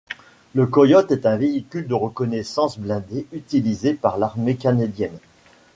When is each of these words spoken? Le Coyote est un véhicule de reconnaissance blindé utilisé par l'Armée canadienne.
Le 0.55 0.65
Coyote 0.65 1.11
est 1.11 1.27
un 1.27 1.37
véhicule 1.37 1.85
de 1.87 1.93
reconnaissance 1.93 2.79
blindé 2.79 3.27
utilisé 3.33 3.93
par 3.93 4.17
l'Armée 4.17 4.55
canadienne. 4.55 5.19